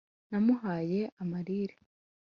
[0.29, 1.75] namuhaye amirire